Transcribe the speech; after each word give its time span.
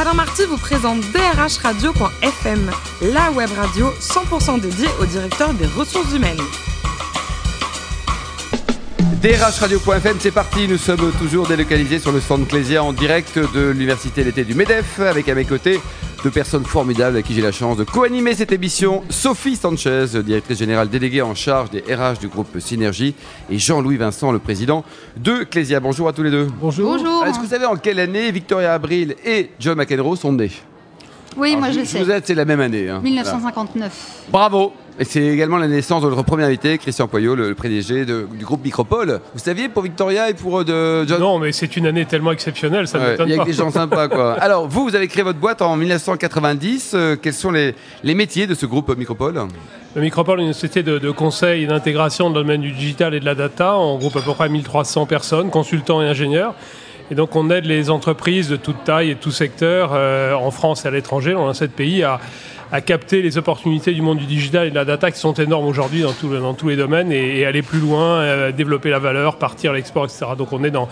Alain 0.00 0.14
Marty 0.14 0.42
vous 0.44 0.58
présente 0.58 1.00
drhradio.fm, 1.10 2.70
la 3.02 3.32
web 3.32 3.50
radio 3.56 3.90
100% 4.00 4.60
dédiée 4.60 4.86
au 5.00 5.06
directeur 5.06 5.52
des 5.54 5.66
ressources 5.66 6.14
humaines. 6.14 6.38
DRHradio.fm, 9.20 10.18
c'est 10.20 10.30
parti. 10.30 10.68
Nous 10.68 10.78
sommes 10.78 11.10
toujours 11.18 11.48
délocalisés 11.48 11.98
sur 11.98 12.12
le 12.12 12.20
stand 12.20 12.46
Clésia 12.46 12.84
en 12.84 12.92
direct 12.92 13.40
de 13.40 13.70
l'université 13.70 14.22
l'été 14.22 14.44
du 14.44 14.54
MEDEF 14.54 15.00
avec 15.00 15.28
à 15.28 15.34
mes 15.34 15.44
côtés 15.44 15.80
deux 16.22 16.30
personnes 16.30 16.64
formidables 16.64 17.16
avec 17.16 17.26
qui 17.26 17.34
j'ai 17.34 17.42
la 17.42 17.52
chance 17.52 17.76
de 17.76 17.84
co-animer 17.84 18.34
cette 18.34 18.52
émission. 18.52 19.02
Sophie 19.08 19.56
Sanchez, 19.56 20.06
directrice 20.24 20.58
générale 20.58 20.88
déléguée 20.88 21.22
en 21.22 21.34
charge 21.34 21.70
des 21.70 21.80
RH 21.80 22.18
du 22.20 22.28
groupe 22.28 22.58
Synergie 22.58 23.14
et 23.50 23.58
Jean-Louis 23.58 23.96
Vincent, 23.96 24.32
le 24.32 24.38
président 24.38 24.84
de 25.16 25.44
Clésia. 25.44 25.80
Bonjour 25.80 26.08
à 26.08 26.12
tous 26.12 26.22
les 26.22 26.30
deux. 26.30 26.48
Bonjour. 26.60 26.96
Bonjour. 26.96 27.24
Est-ce 27.24 27.38
que 27.38 27.44
vous 27.44 27.50
savez 27.50 27.66
en 27.66 27.76
quelle 27.76 28.00
année 28.00 28.30
Victoria 28.32 28.74
Abril 28.74 29.14
et 29.24 29.50
John 29.60 29.78
McEnroe 29.78 30.16
sont 30.16 30.32
nés? 30.32 30.50
Oui, 31.36 31.48
Alors, 31.50 31.60
moi 31.60 31.70
je 31.70 31.76
le 31.78 31.84
Vous 31.84 31.88
sais. 32.06 32.10
êtes, 32.10 32.26
c'est 32.26 32.34
la 32.34 32.44
même 32.44 32.60
année. 32.60 32.88
hein. 32.88 33.00
1959. 33.02 33.92
Voilà. 34.30 34.48
Bravo 34.48 34.72
et 35.00 35.04
c'est 35.04 35.24
également 35.24 35.58
la 35.58 35.68
naissance 35.68 36.02
de 36.02 36.08
notre 36.08 36.24
premier 36.24 36.42
invité, 36.42 36.76
Christian 36.76 37.06
Poyot, 37.06 37.36
le, 37.36 37.50
le 37.50 37.54
PDG 37.54 38.04
de- 38.04 38.26
du 38.36 38.44
groupe 38.44 38.64
Micropole. 38.64 39.20
Vous 39.32 39.38
saviez 39.38 39.68
pour 39.68 39.84
Victoria 39.84 40.28
et 40.28 40.34
pour 40.34 40.58
euh, 40.58 40.64
de 41.04 41.06
John 41.08 41.20
Non, 41.20 41.38
mais 41.38 41.52
c'est 41.52 41.76
une 41.76 41.86
année 41.86 42.04
tellement 42.04 42.32
exceptionnelle, 42.32 42.88
ça 42.88 42.98
Ouais, 42.98 43.10
m'étonne 43.12 43.28
Il 43.28 43.36
y 43.36 43.38
a 43.38 43.42
que 43.44 43.48
des 43.48 43.52
gens 43.52 43.70
sympas, 43.70 44.08
quoi. 44.08 44.32
Alors, 44.40 44.66
vous, 44.66 44.82
vous 44.82 44.96
avez 44.96 45.06
créé 45.06 45.22
votre 45.22 45.38
boîte 45.38 45.62
en 45.62 45.76
1990. 45.76 46.92
Euh, 46.94 47.14
quels 47.14 47.32
sont 47.32 47.52
les, 47.52 47.76
les 48.02 48.14
métiers 48.16 48.48
de 48.48 48.54
ce 48.54 48.66
groupe 48.66 48.92
Micropole? 48.98 49.40
Le 49.94 50.02
Micropole 50.02 50.40
est 50.40 50.46
une 50.46 50.52
société 50.52 50.82
de, 50.82 50.98
de 50.98 51.10
conseil 51.12 51.62
et 51.62 51.66
d'intégration 51.68 52.30
dans 52.30 52.38
le 52.40 52.44
domaine 52.44 52.62
du 52.62 52.72
digital 52.72 53.14
et 53.14 53.20
de 53.20 53.24
la 53.24 53.36
data. 53.36 53.76
On 53.78 53.98
groupe 53.98 54.16
à 54.16 54.20
peu 54.20 54.32
près 54.34 54.48
1300 54.48 55.06
personnes, 55.06 55.50
consultants 55.50 56.02
et 56.02 56.08
ingénieurs. 56.08 56.54
Et 57.10 57.14
donc, 57.14 57.34
on 57.36 57.48
aide 57.50 57.64
les 57.64 57.88
entreprises 57.90 58.48
de 58.48 58.56
toute 58.56 58.84
taille 58.84 59.10
et 59.10 59.14
de 59.14 59.20
tout 59.20 59.30
secteur, 59.30 59.90
euh, 59.94 60.34
en 60.34 60.50
France 60.50 60.84
et 60.84 60.88
à 60.88 60.90
l'étranger, 60.90 61.32
dans 61.32 61.52
7 61.54 61.72
pays, 61.72 62.02
à, 62.02 62.20
à 62.70 62.80
capter 62.82 63.22
les 63.22 63.38
opportunités 63.38 63.94
du 63.94 64.02
monde 64.02 64.18
du 64.18 64.26
digital 64.26 64.66
et 64.66 64.70
de 64.70 64.74
la 64.74 64.84
data 64.84 65.10
qui 65.10 65.18
sont 65.18 65.32
énormes 65.32 65.66
aujourd'hui 65.66 66.02
dans, 66.02 66.12
tout 66.12 66.28
le- 66.28 66.38
dans 66.40 66.52
tous 66.52 66.68
les 66.68 66.76
domaines 66.76 67.10
et, 67.10 67.38
et 67.40 67.46
aller 67.46 67.62
plus 67.62 67.78
loin, 67.80 68.18
euh, 68.20 68.52
développer 68.52 68.90
la 68.90 68.98
valeur, 68.98 69.36
partir 69.36 69.70
à 69.70 69.74
l'export, 69.74 70.04
etc. 70.04 70.26
Donc, 70.36 70.52
on 70.52 70.62
est 70.64 70.70
dans 70.70 70.88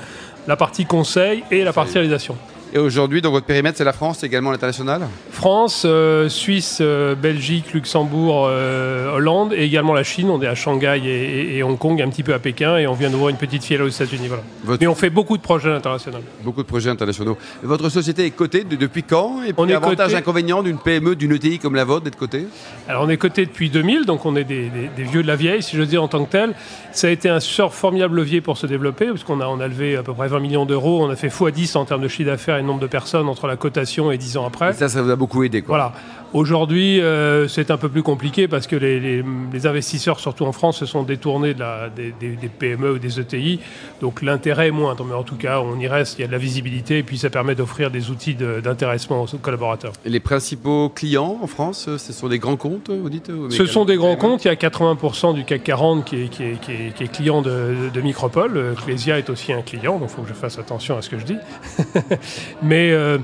la 0.49 0.57
partie 0.57 0.87
conseil 0.87 1.45
et 1.51 1.65
la 1.65 1.73
partie 1.75 1.95
réalisation. 1.95 2.37
Et 2.75 2.79
aujourd'hui, 2.79 3.23
dans 3.23 3.31
votre 3.31 3.47
périmètre, 3.47 3.79
c'est 3.79 3.85
la 3.85 3.93
France, 3.93 4.23
également 4.23 4.51
l'international? 4.51 5.03
France, 5.31 5.85
euh, 5.87 6.29
Suisse, 6.29 6.79
euh, 6.83 7.15
Belgique, 7.15 7.73
Luxembourg, 7.73 8.47
euh, 8.51 9.15
Hollande 9.15 9.53
et 9.55 9.63
également 9.65 9.95
la 9.95 10.03
Chine. 10.03 10.29
On 10.31 10.43
est 10.43 10.47
à 10.47 10.55
Shanghai 10.55 11.01
et, 11.05 11.09
et- 11.09 11.57
et 11.59 11.63
Hong 11.63 11.79
Kong, 11.79 12.03
un 12.03 12.09
petit 12.11 12.23
peu 12.23 12.35
à 12.35 12.39
Pékin 12.39 12.77
et 12.77 12.87
on 12.87 12.93
vient 12.93 13.09
d'ouvrir 13.09 13.31
une 13.31 13.37
petite 13.37 13.65
filiale 13.65 13.85
aux 13.85 13.89
États-Unis. 13.89 14.27
Voilà. 14.29 14.43
Votre- 14.65 14.81
Mais 14.81 14.87
on 14.89 14.95
fait 14.95 15.09
beaucoup 15.11 15.37
de 15.39 15.43
projets 15.43 15.71
internationaux. 15.73 16.19
Beaucoup 16.43 16.63
de 16.63 16.67
projets 16.69 16.91
internationaux. 16.91 17.39
Votre 17.63 17.89
société 17.89 18.27
est 18.27 18.31
cotée 18.31 18.65
de- 18.65 18.77
depuis 18.77 19.05
quand? 19.05 19.43
Et 19.43 19.53
puis, 19.53 19.55
On 19.59 19.69
est 19.69 19.75
avantage, 19.75 20.13
coté- 20.13 20.17
inconvénient 20.19 20.63
d'une 20.63 20.79
PME, 20.79 21.15
d'une 21.17 21.33
ETI 21.33 21.59
comme 21.59 21.77
la 21.77 21.85
vôtre 21.85 22.05
d'être 22.05 22.17
cotée? 22.19 22.47
Alors 22.89 23.05
on 23.05 23.09
est 23.09 23.17
coté 23.17 23.47
depuis 23.47 23.71
2000, 23.71 24.05
donc 24.05 24.27
on 24.27 24.37
est 24.37 24.45
des, 24.45 24.69
des- 24.69 24.91
des 24.95 25.03
vieux 25.05 25.23
de 25.23 25.29
la 25.29 25.37
vieille, 25.37 25.63
si 25.63 25.77
je 25.77 25.81
veux 25.81 25.87
dire 25.87 26.03
en 26.03 26.09
tant 26.09 26.25
que 26.25 26.31
tel. 26.33 26.53
Ça 26.93 27.07
a 27.07 27.11
été 27.11 27.29
un 27.31 27.41
sur- 27.41 27.73
formidable 27.73 28.17
levier 28.17 28.41
pour 28.41 28.59
se 28.59 28.67
développer, 28.67 29.07
parce 29.07 29.23
qu'on 29.25 29.41
a, 29.41 29.47
on 29.47 29.61
a 29.61 29.69
levé 29.69 29.97
à 29.97 30.03
peu 30.03 30.13
près 30.13 30.29
20 30.29 30.41
millions 30.41 30.67
d'euros, 30.67 31.05
on 31.05 31.11
a 31.11 31.17
fait 31.17 31.29
x10 31.29 31.77
en 31.79 31.85
termes 31.85 32.03
de 32.03 32.09
chiffre 32.09 32.29
d'affaires 32.31 32.56
et 32.59 32.63
nombre 32.63 32.81
de 32.81 32.87
personnes 32.87 33.29
entre 33.29 33.47
la 33.47 33.57
cotation 33.57 34.11
et 34.11 34.19
10 34.19 34.37
ans 34.37 34.47
après. 34.47 34.71
Et 34.71 34.73
ça, 34.75 34.89
ça 34.89 35.03
vous 35.03 35.11
a 35.11 35.17
beaucoup 35.17 35.43
aidé, 35.43 35.63
quoi. 35.63 35.77
Voilà. 35.77 35.93
Aujourd'hui, 36.33 37.01
euh, 37.01 37.49
c'est 37.49 37.71
un 37.71 37.77
peu 37.77 37.89
plus 37.89 38.03
compliqué 38.03 38.49
parce 38.49 38.67
que 38.67 38.77
les, 38.77 39.01
les- 39.01 39.25
les 39.53 39.67
investisseurs, 39.67 40.21
surtout 40.21 40.45
en 40.45 40.53
France, 40.53 40.79
se 40.79 40.87
sont 40.87 41.03
détournés 41.03 41.55
de 41.55 41.61
la- 41.61 41.89
des, 41.89 42.13
des- 42.19 42.37
des 42.37 42.49
PME 42.49 42.93
ou 42.93 42.99
des 42.99 43.21
ETI. 43.21 43.61
Donc 44.01 44.23
l'intérêt 44.23 44.69
est 44.69 44.73
moindre. 44.73 45.05
Mais 45.05 45.15
en 45.15 45.23
tout 45.23 45.37
cas, 45.37 45.61
on 45.61 45.79
y 45.79 45.87
reste, 45.89 46.19
il 46.19 46.23
y 46.23 46.25
a 46.25 46.27
de 46.27 46.33
la 46.33 46.39
visibilité 46.39 46.99
et 46.99 47.03
puis 47.03 47.17
ça 47.17 47.31
permet 47.31 47.55
d'offrir 47.55 47.91
des 47.91 48.11
outils 48.11 48.35
d'intéressement 48.35 49.23
aux 49.23 49.39
collaborateurs. 49.39 49.93
Et 50.05 50.11
les 50.11 50.21
principaux 50.21 50.89
clients 50.91 51.39
en 51.43 51.47
France, 51.47 51.89
ce 51.97 52.13
sont 52.13 52.29
des 52.29 52.39
grands 52.39 52.57
comptes, 52.57 52.91
vous 52.91 53.09
dites 53.11 53.31
Ce 53.51 53.65
sont 53.67 53.85
des 53.85 53.97
grands 53.97 54.17
comptes. 54.17 54.45
Il 54.45 54.49
y 54.49 54.51
a 54.51 54.57
80% 54.57 55.33
du 55.35 55.45
CAC 55.45 55.63
40 55.63 56.05
qui 56.05 56.23
est, 56.25 56.29
qui 56.29 56.43
est- 56.43 56.61
qui 56.61 56.73
est- 56.73 56.95
qui 56.95 57.05
est 57.05 57.09
client 57.09 57.41
de, 57.41 57.75
de 57.95 58.01
Micropole. 58.01 58.57
Euh, 58.57 58.75
Clésia 58.75 59.19
est 59.19 59.31
aussi 59.31 59.53
un 59.53 59.63
client, 59.63 59.99
donc 59.99 60.11
il 60.11 60.15
faut 60.17 60.23
que 60.23 60.29
je 60.29 60.35
fasse 60.35 60.59
attention 60.59 60.99
à 60.99 61.03
ce 61.03 61.09
que 61.09 61.19
je 61.19 61.25
dis. 61.25 61.37
Mais 62.63 62.91
euh, 62.91 63.19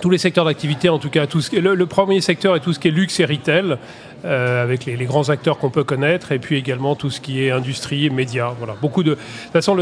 tous 0.00 0.10
les 0.10 0.18
secteurs 0.18 0.44
d'activité, 0.44 0.88
en 0.88 0.98
tout 0.98 1.10
cas, 1.10 1.26
tout 1.26 1.40
ce 1.40 1.50
qui 1.50 1.56
est- 1.56 1.60
le, 1.60 1.86
premier 1.86 2.20
secteur 2.20 2.56
est 2.56 2.60
tout 2.60 2.72
ce 2.72 2.78
qui 2.78 2.88
est 2.88 2.90
luxe 2.90 3.20
et 3.20 3.24
retail, 3.24 3.76
euh, 4.24 4.62
avec 4.62 4.84
les, 4.86 4.96
les 4.96 5.04
grands 5.04 5.28
acteurs 5.28 5.58
qu'on 5.58 5.70
peut 5.70 5.84
connaître, 5.84 6.32
et 6.32 6.38
puis 6.38 6.56
également 6.56 6.94
tout 6.96 7.10
ce 7.10 7.20
qui 7.20 7.44
est 7.44 7.50
industrie 7.50 8.08
médias. 8.10 8.52
Voilà. 8.58 8.74
Beaucoup 8.80 9.02
de, 9.02 9.10
de 9.10 9.14
toute 9.16 9.52
façon, 9.52 9.76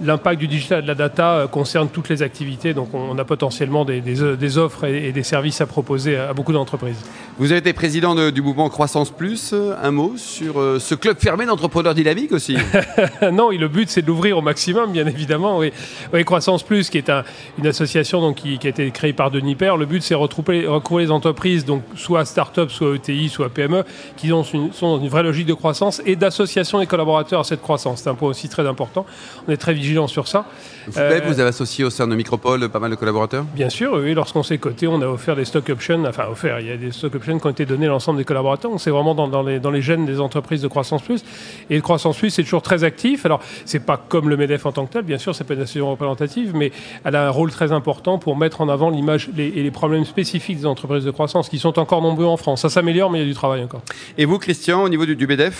l'impact 0.00 0.38
du 0.40 0.48
digital 0.48 0.80
et 0.80 0.82
de 0.82 0.88
la 0.88 0.94
data 0.94 1.32
euh, 1.32 1.46
concerne 1.46 1.88
toutes 1.88 2.08
les 2.08 2.22
activités, 2.22 2.74
donc 2.74 2.94
on, 2.94 3.10
on 3.10 3.18
a 3.18 3.24
potentiellement 3.24 3.84
des, 3.84 4.00
des- 4.00 4.36
des 4.36 4.58
offres 4.58 4.84
et, 4.84 5.08
et 5.08 5.12
des 5.12 5.22
services 5.22 5.60
à 5.60 5.66
proposer 5.66 6.16
à, 6.16 6.30
à 6.30 6.32
beaucoup 6.32 6.52
d'entreprises. 6.52 6.96
Vous 7.38 7.50
avez 7.50 7.58
été 7.58 7.72
président 7.72 8.14
de- 8.14 8.30
du 8.30 8.42
mouvement 8.42 8.68
Croissance 8.68 9.10
Plus. 9.10 9.52
Euh, 9.52 9.74
Un 9.82 9.90
mot 9.90 10.14
sur 10.16 10.60
euh, 10.60 10.78
ce 10.78 10.94
club 10.94 11.16
fermé 11.18 11.44
d'entrepreneurs 11.46 11.94
dynamiques 11.94 12.32
aussi 12.32 12.56
non, 13.32 13.50
le 13.50 13.68
but 13.68 13.88
c'est 13.88 14.02
de 14.02 14.06
l'ouvrir 14.06 14.38
au 14.38 14.42
maximum, 14.42 14.92
bien 14.92 15.06
évidemment. 15.06 15.58
Oui, 15.58 15.72
Oui, 16.12 16.24
Croissance 16.24 16.62
Plus, 16.62 16.90
qui 16.90 16.98
est 16.98 17.10
un- 17.10 17.24
une 17.58 17.66
association 17.66 18.20
donc, 18.20 18.36
qui, 18.36 18.58
qui 18.58 18.66
a 18.66 18.70
été 18.70 18.90
créée 18.90 19.12
par 19.12 19.30
Denis 19.30 19.54
Père. 19.56 19.76
Le 19.76 19.86
but 19.86 20.02
c'est 20.02 20.14
retrouver, 20.14 20.66
retrouver 20.66 21.04
les 21.04 21.10
entreprises, 21.10 21.64
donc 21.64 21.82
soit 21.96 22.24
start-up, 22.24 22.70
soit 22.70 22.94
ETI, 22.94 23.28
soit 23.28 23.48
PME, 23.48 23.71
qui 24.16 24.32
ont 24.32 24.42
une- 24.42 24.72
sont 24.72 24.96
dans 24.96 25.02
une 25.02 25.08
vraie 25.08 25.22
logique 25.22 25.46
de 25.46 25.54
croissance 25.54 26.00
et 26.06 26.16
d'association 26.16 26.78
des 26.78 26.86
collaborateurs 26.86 27.40
à 27.40 27.44
cette 27.44 27.62
croissance. 27.62 28.02
C'est 28.02 28.10
un 28.10 28.14
point 28.14 28.28
aussi 28.30 28.48
très 28.48 28.66
important. 28.66 29.04
On 29.48 29.52
est 29.52 29.56
très 29.56 29.74
vigilant 29.74 30.06
sur 30.06 30.28
ça. 30.28 30.44
Vous, 30.86 30.98
Euh, 30.98 31.20
vous 31.26 31.38
avez 31.40 31.48
associé 31.50 31.84
au 31.84 31.90
sein 31.90 32.06
de 32.08 32.14
Micropole 32.16 32.68
pas 32.68 32.78
mal 32.80 32.90
de 32.90 32.96
collaborateurs? 32.96 33.44
Bien 33.54 33.68
sûr, 33.68 33.92
oui, 33.94 34.14
lorsqu'on 34.14 34.42
s'est 34.42 34.58
coté, 34.58 34.86
on 34.88 35.00
a 35.00 35.06
offert 35.06 35.36
des 35.36 35.44
stock 35.44 35.68
options, 35.70 36.04
enfin 36.04 36.24
offert, 36.30 36.58
il 36.60 36.66
y 36.66 36.70
a 36.72 36.76
des 36.76 36.90
stock 36.92 37.14
options 37.14 37.38
qui 37.38 37.46
ont 37.46 37.50
été 37.50 37.64
donnés 37.66 37.86
à 37.86 37.90
l'ensemble 37.90 38.18
des 38.18 38.24
collaborateurs, 38.24 38.70
donc 38.70 38.80
c'est 38.80 38.90
vraiment 38.90 39.14
dans, 39.14 39.28
dans 39.28 39.42
les, 39.42 39.60
dans 39.60 39.70
les 39.70 39.82
gènes 39.82 40.06
des 40.06 40.18
entreprises 40.20 40.60
de 40.62 40.68
Croissance 40.68 41.02
Plus. 41.02 41.24
Et 41.70 41.80
Croissance 41.80 42.16
Plus, 42.18 42.30
c'est 42.30 42.42
toujours 42.42 42.62
très 42.62 42.82
actif. 42.84 43.24
Alors, 43.26 43.40
c'est 43.64 43.84
pas 43.84 43.96
comme 43.96 44.28
le 44.28 44.36
MEDEF 44.36 44.66
en 44.66 44.72
tant 44.72 44.86
que 44.86 44.92
tel, 44.94 45.02
bien 45.02 45.18
sûr, 45.18 45.34
c'est 45.34 45.44
pas 45.44 45.54
une 45.54 45.60
association 45.60 45.90
représentative, 45.90 46.52
mais 46.54 46.72
elle 47.04 47.14
a 47.16 47.26
un 47.26 47.30
rôle 47.30 47.50
très 47.50 47.70
important 47.72 48.18
pour 48.18 48.36
mettre 48.36 48.60
en 48.60 48.68
avant 48.68 48.90
l'image 48.90 49.28
et 49.38 49.50
les 49.62 49.70
problèmes 49.70 50.04
spécifiques 50.04 50.58
des 50.58 50.66
entreprises 50.66 51.04
de 51.04 51.10
croissance 51.10 51.48
qui 51.48 51.58
sont 51.58 51.78
encore 51.78 52.02
nombreux 52.02 52.26
en 52.26 52.36
France. 52.36 52.62
Ça 52.62 52.68
s'améliore, 52.68 53.10
mais 53.10 53.18
il 53.18 53.22
y 53.22 53.24
a 53.24 53.28
du 53.28 53.34
travail 53.34 53.51
encore. 53.60 53.82
Et 54.16 54.24
vous, 54.24 54.38
Christian, 54.38 54.82
au 54.82 54.88
niveau 54.88 55.04
du, 55.04 55.16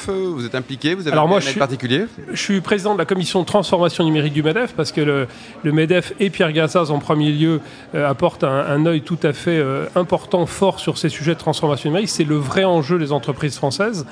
euh, 0.08 0.30
vous 0.34 0.46
êtes 0.46 0.54
impliqué 0.54 0.94
Vous 0.94 1.02
avez 1.02 1.12
Alors 1.12 1.24
un 1.24 1.28
moi, 1.28 1.38
périmètre 1.38 1.46
je 1.46 1.50
suis- 1.50 1.58
particulier 1.58 2.04
Je 2.32 2.40
suis 2.40 2.60
président 2.60 2.94
de 2.94 2.98
la 2.98 3.04
commission 3.04 3.40
de 3.40 3.46
transformation 3.46 4.04
numérique 4.04 4.32
du 4.32 4.42
MEDEF 4.42 4.72
parce 4.74 4.92
que 4.92 5.00
le, 5.00 5.26
le 5.62 5.72
MEDEF 5.72 6.12
et 6.20 6.30
Pierre 6.30 6.52
Gazzaz 6.52 6.90
en 6.90 6.98
premier 6.98 7.30
lieu 7.32 7.60
euh, 7.94 8.08
apportent 8.08 8.44
un, 8.44 8.48
un 8.66 8.86
œil 8.86 9.02
tout 9.02 9.18
à 9.22 9.32
fait 9.32 9.58
euh, 9.58 9.86
important, 9.94 10.46
fort 10.46 10.80
sur 10.80 10.96
ces 10.98 11.08
sujets 11.08 11.34
de 11.34 11.38
transformation 11.38 11.90
numérique. 11.90 12.08
C'est 12.10 12.24
le 12.24 12.36
vrai 12.36 12.64
enjeu 12.64 12.98
des 12.98 13.12
entreprises 13.12 13.56
françaises. 13.56 14.06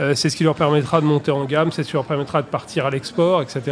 Euh, 0.00 0.14
c'est 0.14 0.28
ce 0.30 0.36
qui 0.36 0.44
leur 0.44 0.54
permettra 0.54 1.00
de 1.00 1.06
monter 1.06 1.30
en 1.30 1.44
gamme, 1.44 1.72
c'est 1.72 1.82
ce 1.82 1.88
qui 1.88 1.94
leur 1.94 2.04
permettra 2.04 2.42
de 2.42 2.46
partir 2.46 2.86
à 2.86 2.90
l'export, 2.90 3.40
etc. 3.42 3.62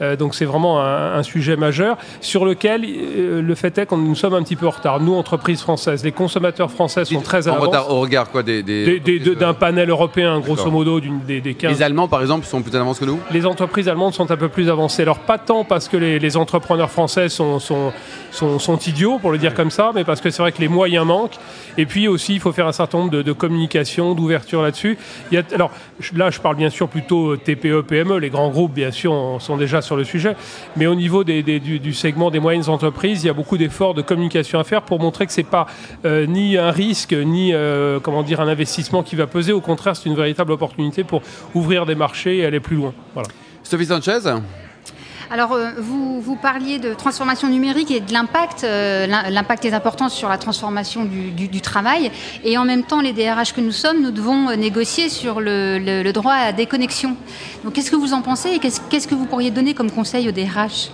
Euh, 0.00 0.14
donc 0.16 0.34
c'est 0.34 0.44
vraiment 0.44 0.80
un, 0.80 1.14
un 1.14 1.22
sujet 1.22 1.56
majeur 1.56 1.96
sur 2.20 2.44
lequel 2.44 2.84
euh, 2.84 3.42
le 3.42 3.54
fait 3.54 3.76
est 3.78 3.86
que 3.86 3.94
nous 3.94 4.14
sommes 4.14 4.34
un 4.34 4.42
petit 4.42 4.56
peu 4.56 4.66
en 4.66 4.70
retard. 4.70 5.00
Nous, 5.00 5.14
entreprises 5.14 5.60
françaises, 5.60 6.04
les 6.04 6.12
consommateurs 6.12 6.70
français 6.70 7.04
sont 7.04 7.20
très 7.20 7.48
à 7.48 7.52
En 7.52 7.60
retard 7.60 7.90
au 7.90 8.00
regard 8.00 8.30
quoi, 8.30 8.42
des, 8.42 8.62
des 8.62 9.00
Des- 9.00 9.18
D'un 9.34 9.54
panel 9.54 9.90
européen, 9.90 10.38
grosso 10.40 10.70
modo, 10.70 11.00
d'une- 11.00 11.20
des, 11.26 11.40
des 11.40 11.50
euh, 11.50 11.54
15 11.58 11.72
Les 11.78 11.82
Allemands, 11.82 12.08
par 12.08 12.20
exemple, 12.20 12.46
sont 12.46 12.62
plus 12.62 12.74
en 12.76 12.80
avance 12.80 12.98
que 12.98 13.04
nous? 13.04 13.18
Les 13.30 13.44
entreprises 13.46 13.88
allemandes 13.88 14.14
sont 14.14 14.30
un 14.30 14.36
peu 14.36 14.48
plus 14.48 14.68
avancées. 14.70 15.02
Alors 15.02 15.18
pas 15.18 15.38
tant 15.38 15.64
parce 15.64 15.88
que 15.88 15.96
les, 15.96 16.18
les 16.18 16.36
entrepreneurs 16.36 16.90
français 16.90 17.28
sont, 17.28 17.58
sont, 17.58 17.92
sont, 18.30 18.58
sont 18.58 18.78
idiots, 18.78 19.18
pour 19.18 19.30
le 19.32 19.38
dire 19.38 19.54
comme 19.54 19.70
ça, 19.70 19.90
mais 19.94 20.04
parce 20.04 20.20
que 20.20 20.30
c'est 20.30 20.42
vrai 20.42 20.52
que 20.52 20.60
les 20.60 20.68
moyens 20.68 21.04
manquent. 21.06 21.36
Et 21.76 21.86
puis 21.86 22.06
aussi, 22.08 22.34
il 22.34 22.40
faut 22.40 22.52
faire 22.52 22.66
un 22.66 22.72
certain 22.72 22.98
nombre 22.98 23.10
de, 23.10 23.22
de 23.22 23.32
communication, 23.32 24.14
d'ouverture 24.14 24.62
là-dessus. 24.62 24.98
Il 25.30 25.34
y 25.34 25.38
a, 25.38 25.42
alors 25.54 25.70
là, 26.14 26.30
je 26.30 26.40
parle 26.40 26.56
bien 26.56 26.70
sûr 26.70 26.88
plutôt 26.88 27.36
TPE, 27.36 27.82
PME. 27.82 28.18
Les 28.18 28.30
grands 28.30 28.50
groupes, 28.50 28.72
bien 28.72 28.90
sûr, 28.90 29.36
sont 29.40 29.56
déjà 29.56 29.82
sur 29.82 29.96
le 29.96 30.04
sujet. 30.04 30.36
Mais 30.76 30.86
au 30.86 30.94
niveau 30.94 31.24
du, 31.24 31.92
segment 31.92 32.30
des 32.30 32.40
moyennes 32.40 32.68
entreprises, 32.68 33.24
il 33.24 33.26
y 33.26 33.30
a 33.30 33.34
beaucoup 33.34 33.58
d'efforts 33.58 33.94
de 33.94 34.02
communication 34.02 34.58
à 34.58 34.64
faire 34.64 34.82
pour 34.82 35.00
montrer 35.00 35.26
que 35.26 35.32
c'est 35.32 35.42
pas 35.42 35.66
euh, 36.04 36.26
ni 36.26 36.56
un 36.56 36.70
risque, 36.70 37.12
ni 37.12 37.52
euh, 37.52 38.00
comment 38.00 38.22
dire 38.22 38.40
un 38.40 38.48
investissement 38.48 39.02
qui 39.02 39.16
va 39.16 39.26
peser. 39.26 39.52
Au 39.52 39.60
contraire, 39.60 39.96
c'est 39.96 40.08
une 40.08 40.16
véritable 40.16 40.52
opportunité 40.52 41.04
pour 41.04 41.22
ouvrir 41.54 41.86
des 41.86 41.94
marchés 41.94 42.38
et 42.38 42.46
aller 42.46 42.60
plus 42.60 42.76
loin. 42.76 42.92
Voilà. 43.14 43.28
Sanchez 43.62 44.18
Alors, 45.30 45.52
euh, 45.52 45.72
vous, 45.76 46.22
vous 46.22 46.36
parliez 46.36 46.78
de 46.78 46.94
transformation 46.94 47.48
numérique 47.48 47.90
et 47.90 48.00
de 48.00 48.12
l'impact. 48.12 48.64
euh, 48.64 49.06
l'im- 49.06 49.28
l'impact 49.28 49.64
est 49.66 49.74
important 49.74 50.08
sur 50.08 50.28
la 50.28 50.38
transformation 50.38 51.04
du, 51.04 51.30
du- 51.32 51.48
du 51.48 51.60
travail. 51.60 52.10
Et 52.44 52.56
en 52.56 52.64
même 52.64 52.82
temps, 52.82 53.02
les 53.02 53.12
DRH 53.12 53.52
que 53.52 53.60
nous 53.60 53.72
sommes, 53.72 54.00
nous 54.02 54.10
devons 54.10 54.56
négocier 54.56 55.10
sur 55.10 55.40
le, 55.40 55.78
le- 55.78 56.02
le 56.02 56.12
droit 56.12 56.32
à 56.32 56.52
déconnexion. 56.52 57.14
Donc, 57.62 57.74
qu'est-ce 57.74 57.90
que 57.90 57.96
vous 57.96 58.14
en 58.14 58.22
pensez 58.22 58.50
et 58.52 58.58
qu'est-ce 58.58 58.80
qu'est-ce 58.88 59.06
que 59.06 59.14
vous 59.14 59.26
pourriez 59.26 59.50
donner 59.50 59.74
comme 59.74 59.90
conseil 59.90 60.26
aux 60.28 60.32
DRH 60.32 60.88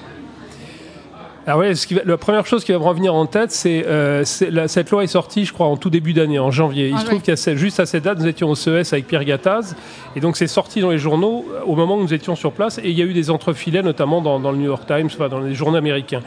Alors 1.47 1.61
oui, 1.61 1.77
ce 1.77 1.87
qui 1.87 1.93
va- 1.95 2.01
la 2.07 2.17
première 2.17 2.47
chose 2.47 2.65
qui 2.65 2.73
va 2.73 2.79
me 2.79 2.85
revenir 2.85 3.15
en 3.15 3.27
tête, 3.27 3.51
c'est 3.51 3.85
euh, 3.87 4.25
cette 4.25 4.91
loi 4.91 5.05
est 5.05 5.09
sortie, 5.09 5.45
je 5.45 5.53
crois, 5.53 5.67
en 5.67 5.77
tout 5.77 5.91
début 5.91 6.15
d'année, 6.15 6.39
en 6.39 6.51
janvier. 6.51 6.89
Il 6.89 6.95
Ah 6.97 7.01
se 7.01 7.05
trouve 7.07 7.21
ouais. 7.27 7.37
ce- 7.37 7.55
juste 7.57 7.81
à 7.81 7.87
cette 7.87 8.05
date, 8.05 8.19
nous 8.19 8.27
étions 8.27 8.49
au 8.49 8.55
CES 8.55 8.93
avec 8.95 9.07
Pierre 9.07 9.25
Gattaz, 9.25 9.77
et 10.17 10.21
donc 10.21 10.39
c'est 10.39 10.47
sorti 10.47 10.81
dans 10.81 10.91
les 10.91 10.97
journaux 10.99 11.45
euh, 11.53 11.61
au 11.67 11.77
moment 11.77 11.97
où 11.97 12.01
nous 12.03 12.15
étions 12.15 12.35
sur 12.35 12.53
place, 12.53 12.79
et 12.79 12.89
il 12.89 12.99
y 12.99 13.03
a 13.03 13.05
eu 13.05 13.13
des 13.13 13.31
entrefilets, 13.31 13.83
notamment 13.83 14.23
dans, 14.23 14.41
dans 14.41 14.53
le 14.53 14.57
New 14.59 14.65
York 14.67 14.85
Times, 14.87 15.07
enfin, 15.13 15.29
dans 15.29 15.41
les 15.41 15.55
journaux 15.55 15.77
américains. 15.77 16.23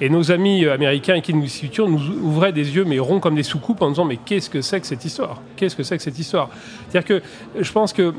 Et 0.00 0.08
nos 0.08 0.30
amis 0.30 0.66
américains 0.66 1.20
qui 1.20 1.34
nous 1.34 1.46
situent 1.46 1.82
nous 1.82 2.00
ouvraient 2.22 2.52
des 2.52 2.76
yeux, 2.76 2.84
mais 2.84 2.98
ronds 2.98 3.20
comme 3.20 3.34
des 3.34 3.42
soucoupes, 3.42 3.82
en 3.82 3.90
disant 3.90 4.04
Mais 4.04 4.16
qu'est-ce 4.16 4.50
que 4.50 4.62
c'est 4.62 4.80
que 4.80 4.86
cette 4.86 5.04
histoire? 5.04 5.40
Qu'est-ce 5.56 5.76
que 5.76 5.82
c'est 5.82 5.96
que 5.96 6.02
cette 6.02 6.18
histoire? 6.18 6.50
C'est-à-dire 6.88 7.20
que 7.20 7.22
je 7.60 7.72
pense 7.72 7.92
que 7.92 8.14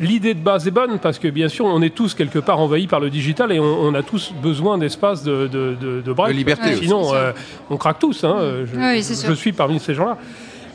l'idée 0.00 0.34
de 0.34 0.40
base 0.40 0.66
est 0.66 0.72
bonne, 0.72 0.98
parce 0.98 1.18
que 1.18 1.28
bien 1.28 1.48
sûr, 1.48 1.66
on 1.66 1.82
est 1.82 1.94
tous 1.94 2.14
quelque 2.14 2.38
part 2.38 2.60
envahis 2.60 2.86
par 2.86 3.00
le 3.00 3.10
digital 3.10 3.52
et 3.52 3.60
on, 3.60 3.94
a 3.94 4.02
tous 4.02 4.32
besoin 4.42 4.78
d'espace 4.78 5.22
de, 5.22 5.46
de, 5.46 5.76
de, 5.80 6.00
de, 6.02 6.32
liberté. 6.32 6.76
Sinon, 6.76 7.12
on 7.70 7.76
craque 7.76 7.98
tous. 7.98 8.24
Hein. 8.24 8.64
Je, 8.66 9.26
je 9.28 9.32
suis 9.32 9.52
parmi 9.52 9.78
ces 9.78 9.94
gens-là. 9.94 10.18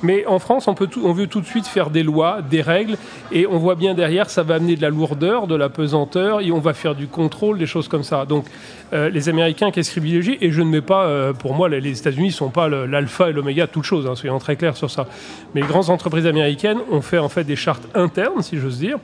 Mais 0.02 0.26
en 0.26 0.40
France, 0.40 0.68
on, 0.68 0.74
veut 0.74 1.28
tout 1.28 1.42
de 1.42 1.46
suite 1.46 1.68
faire 1.68 1.90
des 1.90 2.04
lois, 2.04 2.42
des 2.42 2.62
règles, 2.62 2.98
et 3.32 3.46
on 3.48 3.58
voit 3.58 3.76
bien 3.76 3.94
derrière, 3.94 4.30
ça 4.30 4.44
va 4.44 4.56
amener 4.56 4.76
de 4.76 4.82
la 4.82 4.90
lourdeur, 4.90 5.48
de 5.48 5.56
la 5.56 5.70
pesanteur, 5.70 6.42
et 6.42 6.52
on 6.52 6.60
va 6.60 6.74
faire 6.74 6.96
du 6.96 7.08
contrôle, 7.08 7.58
des 7.58 7.66
choses 7.66 7.88
comme 7.88 8.04
ça. 8.04 8.26
Donc, 8.26 8.46
euh, 8.94 9.10
les 9.10 9.30
Américains, 9.30 9.72
qu'est-ce 9.72 9.92
qu'ils 9.92 10.02
privilégient 10.02 10.38
Et 10.42 10.52
je 10.52 10.62
ne 10.62 10.70
mets 10.70 10.82
pas, 10.82 11.06
euh, 11.06 11.34
pour 11.34 11.54
moi, 11.54 11.70
les, 11.70 12.00
États-Unis 12.00 12.28
ne 12.28 12.34
sont 12.34 12.50
pas 12.50 12.70
l'alpha 12.70 13.30
et 13.30 13.34
l'oméga 13.34 13.66
de 13.66 13.72
toute 13.72 13.84
chose, 13.84 14.08
hein, 14.08 14.16
soyons 14.16 14.40
très 14.40 14.56
clairs 14.56 14.78
sur 14.78 14.90
ça. 14.90 15.08
Mais 15.54 15.62
les 15.62 15.68
grandes 15.68 15.90
entreprises 15.90 16.26
américaines 16.26 16.80
ont 16.92 17.02
fait 17.02 17.20
en 17.20 17.30
fait 17.30 17.44
des 17.44 17.56
chartes 17.56 17.88
internes, 17.94 18.42
si 18.42 18.58
j'ose 18.58 18.80
dire, 18.80 18.98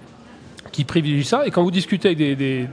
qui 0.75 0.83
privilégient 0.83 1.23
ça. 1.23 1.47
Et 1.47 1.51
quand 1.51 1.63
vous 1.63 1.71
discutez 1.71 2.09
avec 2.09 2.17
des, 2.17 2.35
des, 2.35 2.67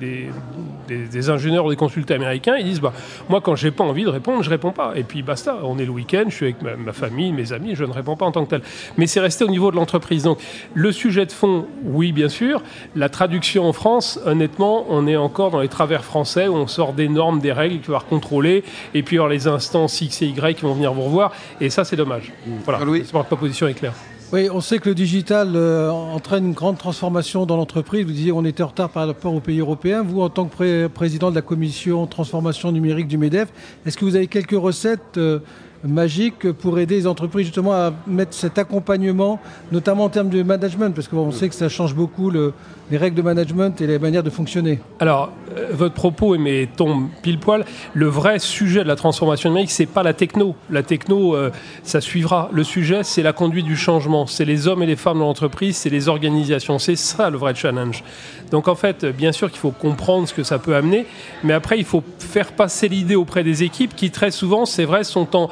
des, 0.89 1.31
ingénieurs 1.31 1.65
ou 1.65 1.71
des 1.71 1.77
consultants 1.77 2.15
américains, 2.15 2.57
ils 2.57 2.65
disent 2.65 2.81
bah, 2.81 2.93
Moi, 3.29 3.41
quand 3.41 3.55
j'ai 3.55 3.71
pas 3.71 3.85
envie 3.85 4.03
de 4.03 4.09
répondre, 4.09 4.43
je 4.43 4.51
réponds 4.51 4.73
pas. 4.73 4.95
Et 4.97 5.05
puis 5.05 5.23
basta, 5.23 5.59
on 5.63 5.79
est 5.79 5.85
le 5.85 5.93
week-end, 5.93 6.25
je 6.27 6.35
suis 6.35 6.47
avec 6.47 6.63
ma, 6.63 6.93
famille, 6.93 7.33
mes 7.33 7.53
amis, 7.53 7.77
je 7.77 7.85
ne 7.85 7.93
réponds 7.93 8.17
pas 8.17 8.27
en 8.27 8.33
tant 8.33 8.45
que 8.45 8.51
tel. 8.51 8.63
Mais 8.97 9.07
c'est 9.07 9.21
resté 9.21 9.45
au 9.45 9.49
niveau 9.49 9.71
de 9.71 9.77
l'entreprise. 9.77 10.25
Donc, 10.25 10.39
le 10.75 10.91
sujet 10.91 11.27
de 11.27 11.33
fond, 11.33 11.67
oui, 11.85 12.11
bien 12.11 12.29
sûr. 12.29 12.61
La 12.97 13.09
traduction 13.09 13.69
en 13.69 13.73
France, 13.73 14.19
honnêtement, 14.27 14.85
on 14.89 15.07
est 15.07 15.17
encore 15.17 15.53
dans 15.53 15.61
les 15.61 15.69
travers 15.69 16.03
français 16.05 16.49
où 16.49 16.57
on 16.57 16.67
sort 16.67 16.95
des 16.95 17.09
normes, 17.09 17.39
des 17.39 17.53
règles 17.53 17.79
qu'il 17.81 17.93
va 17.93 18.01
contrôler. 18.01 18.65
Et 18.95 19.05
puis, 19.05 19.17
alors, 19.17 19.29
les 19.29 19.47
instances 19.47 20.01
X 20.01 20.23
et 20.23 20.27
Y 20.27 20.57
qui 20.57 20.63
vont 20.63 20.75
venir 20.75 20.93
vous 20.93 21.03
revoir. 21.03 21.33
Et 21.61 21.71
ça, 21.71 21.85
c'est 21.85 21.97
dommage. 21.97 22.33
Voilà. 22.65 22.85
Louis. 22.85 23.05
Ma 23.15 23.23
proposition 23.23 23.69
est 23.69 23.75
claire. 23.75 23.95
Oui, 24.33 24.49
on 24.51 24.63
sait 24.63 24.79
que 24.79 24.89
le 24.89 24.95
digital 24.95 25.53
euh, 25.57 25.91
entraîne 25.91 26.47
une 26.47 26.53
grande 26.55 26.79
transformation 26.79 27.45
dans 27.45 27.59
l'entreprise. 27.59 28.07
Vous 28.07 28.13
disiez 28.13 28.33
qu'on 28.33 28.47
était 28.47 28.63
en 28.63 28.69
retard 28.69 28.89
par 28.89 29.07
rapport 29.07 29.35
aux 29.35 29.41
pays 29.41 29.61
européens. 29.61 30.03
Vous, 30.03 30.23
en 30.23 30.31
tant 30.31 30.47
que 30.47 30.87
président 30.87 31.29
de 31.29 31.35
la 31.35 31.43
commission 31.43 32.07
transformation 32.07 32.73
numérique 32.73 33.09
du 33.09 33.19
MEDEF, 33.19 33.51
est-ce 33.85 33.99
que 33.99 34.07
vous 34.07 34.17
avez 34.17 34.29
quelques 34.29 34.59
recettes 34.59 35.19
euh, 35.19 35.41
magiques 35.85 36.53
pour 36.53 36.79
aider 36.79 36.97
les 36.97 37.07
entreprises 37.07 37.47
justement 37.47 37.73
à 37.73 37.93
mettre 38.07 38.35
cet 38.35 38.59
accompagnement, 38.59 39.41
notamment 39.71 40.05
en 40.05 40.09
termes 40.09 40.29
de 40.29 40.43
management 40.43 40.95
Parce 40.95 41.09
qu'on 41.09 41.33
sait 41.33 41.49
que 41.49 41.55
ça 41.55 41.69
change 41.69 41.95
beaucoup 41.95 42.31
le, 42.31 42.53
les 42.91 42.99
règles 42.99 43.17
de 43.17 43.23
management 43.23 43.81
et 43.81 43.87
les 43.87 43.99
manières 43.99 44.23
de 44.23 44.31
fonctionner. 44.31 44.81
Alors, 45.01 45.31
euh, 45.57 45.69
votre 45.73 45.95
propos 45.95 46.37
mais 46.39 46.69
tombe 46.77 47.09
pile 47.23 47.39
poil. 47.39 47.65
Le 47.95 48.07
vrai 48.07 48.39
sujet 48.39 48.83
de 48.83 48.89
la 48.89 48.97
transformation 48.97 49.51
numérique, 49.51 49.71
c'est 49.71 49.87
pas 49.87 50.03
la 50.03 50.13
techno. 50.13 50.55
La 50.71 50.83
techno, 50.83 51.35
euh, 51.35 51.51
ça 51.83 52.01
suivra. 52.01 52.49
Le 52.53 52.65
sujet, 52.65 53.03
c'est 53.03 53.23
la 53.23 53.33
conduite 53.33 53.67
du 53.67 53.77
changement. 53.77 54.27
C'est 54.27 54.45
les 54.45 54.69
hommes 54.69 54.83
et 54.83 54.87
les 54.87 54.97
femmes 54.97 55.19
de 55.19 55.23
l'entreprise, 55.23 55.77
c'est 55.77 55.91
les 55.91 56.09
organisations. 56.09 56.79
C'est 56.79 56.97
ça 56.97 57.31
le 57.31 57.39
vrai 57.39 57.55
challenge. 57.55 58.05
Donc 58.51 58.69
en 58.69 58.75
fait, 58.75 59.07
bien 59.07 59.33
sûr 59.33 59.51
qu'il 59.51 59.61
faut 59.61 59.71
comprendre 59.71 60.29
ce 60.29 60.35
que 60.35 60.43
ça 60.43 60.59
peut 60.59 60.77
amener, 60.77 61.07
mais 61.43 61.55
après, 61.55 61.79
il 61.79 61.85
faut 61.85 62.05
faire 62.19 62.53
passer 62.53 62.89
l'idée 62.89 63.15
auprès 63.15 63.43
des 63.45 63.63
équipes 63.63 63.97
qui, 63.97 64.11
très 64.11 64.31
souvent, 64.31 64.67
c'est 64.67 64.85
vrai, 64.85 65.05
sont 65.05 65.35
en 65.35 65.49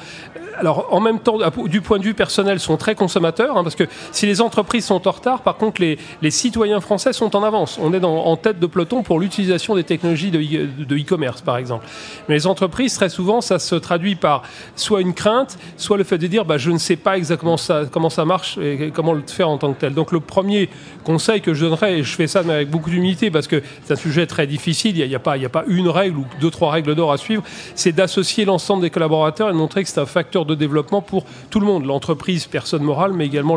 alors 0.60 0.88
en 0.90 1.00
même 1.00 1.18
temps, 1.18 1.38
du 1.66 1.80
point 1.80 1.98
de 1.98 2.04
vue 2.04 2.14
personnel, 2.14 2.60
sont 2.60 2.76
très 2.76 2.94
consommateurs, 2.94 3.56
hein, 3.56 3.62
parce 3.62 3.74
que 3.74 3.84
si 4.12 4.26
les 4.26 4.40
entreprises 4.40 4.84
sont 4.84 5.08
en 5.08 5.10
retard, 5.10 5.40
par 5.42 5.56
contre, 5.56 5.80
les, 5.80 5.98
les 6.22 6.30
citoyens 6.30 6.80
français 6.80 7.12
sont 7.12 7.34
en 7.34 7.42
avance. 7.42 7.78
On 7.82 7.92
est 7.92 8.04
en 8.04 8.36
tête 8.36 8.60
de 8.60 8.66
peloton 8.66 9.02
pour 9.02 9.18
l'utilisation 9.18 9.74
des 9.74 9.84
technologies 9.84 10.30
de 10.30 10.96
e-commerce, 10.96 11.40
par 11.40 11.56
exemple. 11.56 11.86
Mais 12.28 12.34
les 12.34 12.46
entreprises, 12.46 12.94
très 12.94 13.08
souvent, 13.08 13.40
ça 13.40 13.58
se 13.58 13.74
traduit 13.74 14.14
par 14.14 14.42
soit 14.76 15.00
une 15.00 15.14
crainte, 15.14 15.58
soit 15.76 15.96
le 15.96 16.04
fait 16.04 16.18
de 16.18 16.26
dire, 16.26 16.44
bah, 16.44 16.58
je 16.58 16.70
ne 16.70 16.78
sais 16.78 16.96
pas 16.96 17.16
exactement 17.16 17.56
comment 17.90 18.10
ça 18.10 18.24
marche 18.24 18.58
et 18.58 18.92
comment 18.94 19.12
le 19.12 19.22
faire 19.26 19.48
en 19.48 19.58
tant 19.58 19.72
que 19.72 19.80
tel. 19.80 19.94
Donc 19.94 20.12
le 20.12 20.20
premier 20.20 20.68
conseil 21.04 21.40
que 21.40 21.54
je 21.54 21.64
donnerais, 21.64 21.98
et 21.98 22.02
je 22.02 22.14
fais 22.14 22.26
ça 22.26 22.40
avec 22.40 22.70
beaucoup 22.70 22.90
d'humilité, 22.90 23.30
parce 23.30 23.46
que 23.46 23.62
c'est 23.84 23.94
un 23.94 23.96
sujet 23.96 24.26
très 24.26 24.46
difficile, 24.46 24.98
il 24.98 25.08
n'y 25.08 25.14
a, 25.14 25.20
a, 25.24 25.44
a 25.44 25.48
pas 25.48 25.64
une 25.66 25.88
règle 25.88 26.18
ou 26.18 26.26
deux, 26.40 26.50
trois 26.50 26.70
règles 26.70 26.94
d'or 26.94 27.12
à 27.12 27.16
suivre, 27.16 27.42
c'est 27.74 27.92
d'associer 27.92 28.44
l'ensemble 28.44 28.82
des 28.82 28.90
collaborateurs 28.90 29.48
et 29.48 29.52
de 29.52 29.56
montrer 29.56 29.82
que 29.82 29.88
c'est 29.88 30.00
un 30.00 30.06
facteur 30.06 30.44
de 30.44 30.49
développement 30.54 31.02
pour 31.02 31.24
tout 31.50 31.60
le 31.60 31.66
monde, 31.66 31.84
l'entreprise, 31.84 32.46
personne 32.46 32.82
morale, 32.82 33.12
mais 33.12 33.26
également 33.26 33.56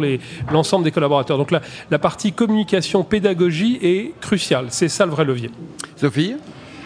l'ensemble 0.51 0.83
des 0.83 0.91
collaborateurs. 0.91 1.37
Donc 1.37 1.51
la, 1.51 1.61
la 1.91 1.99
partie 1.99 2.33
communication, 2.33 3.03
pédagogie 3.03 3.79
est 3.81 4.19
cruciale. 4.19 4.67
C'est 4.69 4.89
ça 4.89 5.05
le 5.05 5.11
vrai 5.11 5.25
levier. 5.25 5.49
Sophie? 5.95 6.35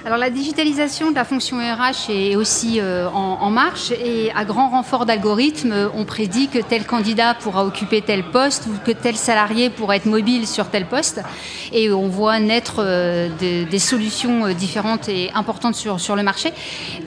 Alors 0.07 0.19
la 0.19 0.30
digitalisation 0.30 1.12
de 1.12 1.15
la 1.15 1.25
fonction 1.25 1.57
RH 1.57 2.09
est 2.12 2.38
aussi 2.38 2.80
euh, 2.80 3.09
en, 3.09 3.50
marche 3.50 3.92
et 3.92 4.31
à 4.33 4.45
grand 4.45 4.69
renfort 4.69 5.06
d'algorithmes, 5.06 5.89
on 5.94 6.06
prédit 6.06 6.48
que 6.48 6.59
tel 6.59 6.86
candidat 6.86 7.33
pourra 7.33 7.65
occuper 7.65 8.01
tel 8.01 8.24
poste 8.24 8.68
ou 8.68 8.77
que 8.86 8.92
tel 8.92 9.18
salarié 9.18 9.69
pourra 9.69 9.98
être 9.98 10.06
mobile 10.06 10.48
sur 10.48 10.69
tel 10.69 10.86
poste. 10.86 11.21
Et 11.74 11.92
on 11.92 12.07
voit 12.07 12.39
naître 12.39 12.75
euh, 12.80 13.27
des, 13.38 13.80
solutions 13.80 14.45
euh, 14.45 14.54
différentes 14.54 15.09
et 15.09 15.30
importantes 15.33 15.75
sur, 15.75 16.00
sur 16.00 16.15
le 16.15 16.24
marché. 16.24 16.54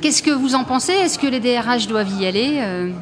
Qu'est-ce 0.02 0.22
que 0.22 0.30
vous 0.30 0.54
en 0.54 0.64
pensez? 0.64 0.92
Est-ce 0.92 1.18
que 1.18 1.26
les 1.26 1.40
DRH 1.40 1.86
doivent 1.86 2.20
y 2.20 2.26
aller 2.26 2.92